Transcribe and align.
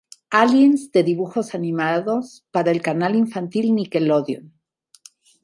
Aliens" 0.31 0.91
de 0.91 1.03
dibujos 1.03 1.53
animados 1.53 2.43
para 2.49 2.71
el 2.71 2.81
canal 2.81 3.15
infantil 3.15 3.75
Nickelodeon. 3.75 4.51